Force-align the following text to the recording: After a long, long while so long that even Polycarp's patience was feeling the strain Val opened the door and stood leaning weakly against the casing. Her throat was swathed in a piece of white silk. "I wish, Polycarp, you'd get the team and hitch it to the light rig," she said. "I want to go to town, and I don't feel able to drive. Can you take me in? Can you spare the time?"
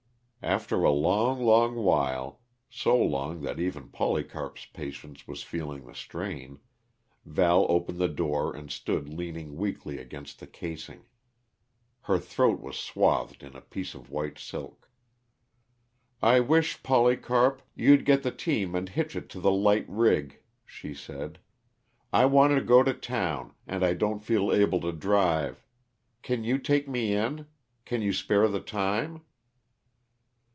After 0.43 0.81
a 0.83 0.89
long, 0.89 1.39
long 1.45 1.75
while 1.75 2.41
so 2.67 2.97
long 2.97 3.41
that 3.41 3.59
even 3.59 3.89
Polycarp's 3.91 4.65
patience 4.65 5.27
was 5.27 5.43
feeling 5.43 5.85
the 5.85 5.93
strain 5.93 6.59
Val 7.23 7.67
opened 7.69 7.99
the 7.99 8.07
door 8.07 8.55
and 8.55 8.71
stood 8.71 9.07
leaning 9.07 9.55
weakly 9.55 9.99
against 9.99 10.39
the 10.39 10.47
casing. 10.47 11.05
Her 12.05 12.17
throat 12.17 12.59
was 12.59 12.75
swathed 12.79 13.43
in 13.43 13.55
a 13.55 13.61
piece 13.61 13.93
of 13.93 14.09
white 14.09 14.39
silk. 14.39 14.89
"I 16.23 16.39
wish, 16.39 16.81
Polycarp, 16.81 17.61
you'd 17.75 18.03
get 18.03 18.23
the 18.23 18.31
team 18.31 18.73
and 18.73 18.89
hitch 18.89 19.15
it 19.15 19.29
to 19.29 19.39
the 19.39 19.51
light 19.51 19.85
rig," 19.87 20.41
she 20.65 20.95
said. 20.95 21.37
"I 22.11 22.25
want 22.25 22.51
to 22.55 22.63
go 22.63 22.81
to 22.81 22.95
town, 22.95 23.53
and 23.67 23.85
I 23.85 23.93
don't 23.93 24.23
feel 24.25 24.51
able 24.51 24.79
to 24.79 24.91
drive. 24.91 25.63
Can 26.23 26.43
you 26.43 26.57
take 26.57 26.87
me 26.87 27.13
in? 27.13 27.45
Can 27.85 28.01
you 28.01 28.11
spare 28.11 28.47
the 28.47 28.59
time?" 28.59 29.21